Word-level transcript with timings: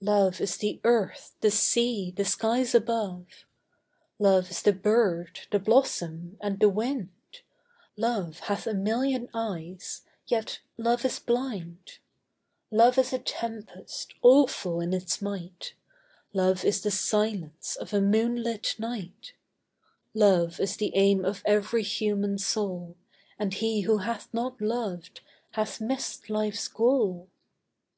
Love 0.00 0.40
is 0.40 0.56
the 0.56 0.80
earth, 0.82 1.34
the 1.42 1.50
sea, 1.50 2.10
the 2.10 2.24
skies 2.24 2.74
above; 2.74 3.44
Love 4.18 4.50
is 4.50 4.62
the 4.62 4.72
bird, 4.72 5.40
the 5.50 5.58
blossom, 5.58 6.38
and 6.40 6.58
the 6.58 6.70
wind; 6.70 7.10
Love 7.94 8.38
hath 8.38 8.66
a 8.66 8.72
million 8.72 9.28
eyes, 9.34 10.00
yet 10.26 10.60
love 10.78 11.04
is 11.04 11.18
blind; 11.18 11.98
Love 12.70 12.96
is 12.96 13.12
a 13.12 13.18
tempest, 13.18 14.14
awful 14.22 14.80
in 14.80 14.94
its 14.94 15.20
might; 15.20 15.74
Love 16.32 16.64
is 16.64 16.80
the 16.82 16.90
silence 16.90 17.76
of 17.76 17.92
a 17.92 18.00
moon 18.00 18.36
lit 18.42 18.76
night; 18.78 19.34
Love 20.14 20.58
is 20.60 20.78
the 20.78 20.96
aim 20.96 21.26
of 21.26 21.42
every 21.44 21.82
human 21.82 22.38
soul; 22.38 22.96
And 23.38 23.52
he 23.52 23.82
who 23.82 23.98
hath 23.98 24.32
not 24.32 24.62
loved 24.62 25.20
hath 25.50 25.78
missed 25.78 26.30
life's 26.30 26.68
goal! 26.68 27.28